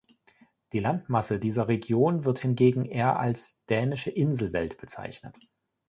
Die 0.73 0.79
Landmasse 0.79 1.37
dieser 1.39 1.67
Region 1.67 2.25
wird 2.25 2.39
hingegen 2.39 2.85
eher 2.85 3.19
als 3.19 3.63
"dänische 3.69 4.09
Inselwelt" 4.09 4.79
bezeichnet. 4.79 5.37